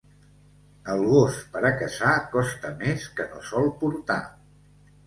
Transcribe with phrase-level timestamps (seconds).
[0.93, 4.23] El gos per a caçar costa més que no sol portar.